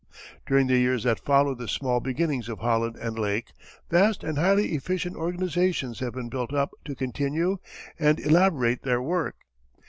During 0.47 0.65
the 0.65 0.79
years 0.79 1.03
that 1.03 1.19
followed 1.19 1.59
the 1.59 1.67
small 1.67 1.99
beginnings 1.99 2.49
of 2.49 2.57
Holland 2.57 2.95
and 2.95 3.19
Lake, 3.19 3.51
vast 3.91 4.23
and 4.23 4.35
highly 4.39 4.69
efficient 4.73 5.15
organizations 5.15 5.99
have 5.99 6.13
been 6.15 6.27
built 6.27 6.51
up 6.51 6.71
to 6.85 6.95
continue 6.95 7.59
and 7.99 8.19
elaborate 8.19 8.81
their 8.81 8.99
work. 8.99 9.35